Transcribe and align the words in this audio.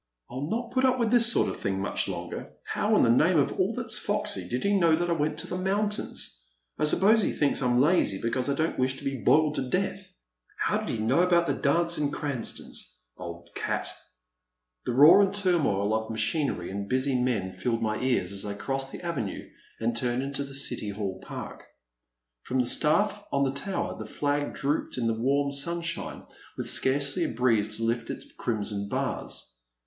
I 0.31 0.33
*11 0.33 0.49
not 0.49 0.71
put 0.71 0.83
up 0.83 0.97
with 0.97 1.11
this 1.11 1.31
sort 1.31 1.47
of 1.47 1.59
thing 1.59 1.79
much 1.79 2.07
longer— 2.07 2.47
^how 2.73 2.97
in 2.97 3.03
the 3.03 3.11
name 3.25 3.37
of 3.37 3.53
all 3.59 3.75
that 3.75 3.91
's 3.91 3.99
foxy 3.99 4.49
did 4.49 4.63
he 4.63 4.75
know 4.75 4.95
that 4.95 5.11
I 5.11 5.13
went 5.13 5.37
to 5.37 5.47
the 5.47 5.59
moun 5.59 5.89
tains? 5.89 6.39
I 6.79 6.85
suppose 6.85 7.21
he 7.21 7.31
thinks 7.31 7.61
I 7.61 7.67
'm 7.69 7.79
lazy 7.79 8.19
because 8.19 8.49
I 8.49 8.55
don't 8.55 8.79
wish 8.79 8.97
to 8.97 9.03
be 9.03 9.17
boiled 9.21 9.53
to 9.57 9.69
death. 9.69 10.09
How 10.57 10.79
did 10.79 10.89
he 10.89 10.97
know 10.97 11.19
about 11.21 11.45
the 11.45 11.53
dance 11.53 11.99
at 11.99 12.11
Cranston's? 12.11 12.97
Old 13.15 13.49
cat! 13.53 13.91
*' 14.39 14.85
The 14.87 14.91
roar 14.91 15.21
and 15.21 15.35
turmoil 15.35 15.93
of 15.93 16.09
machinery 16.09 16.71
and 16.71 16.89
busy 16.89 17.13
men 17.21 17.51
filled 17.51 17.83
my 17.83 18.01
ears 18.01 18.31
as 18.31 18.43
I 18.43 18.55
crossed 18.55 18.91
the 18.91 19.05
avenue 19.05 19.47
and 19.79 19.95
turned 19.95 20.23
into 20.23 20.43
the 20.43 20.55
City 20.55 20.89
Hall 20.89 21.19
Park. 21.21 21.61
From 22.41 22.57
the 22.59 22.65
staflF 22.65 23.23
on 23.31 23.43
the 23.43 23.51
tower 23.53 23.95
the 23.99 24.07
flag 24.07 24.55
drooped 24.55 24.97
in 24.97 25.05
the 25.05 25.13
warm 25.13 25.51
sunshine 25.51 26.23
with 26.57 26.65
scarcely 26.67 27.23
a 27.25 27.29
breeze 27.29 27.77
to 27.77 27.83
lift 27.83 28.09
its 28.09 28.25
crimson 28.39 28.89
bars. 28.89 29.47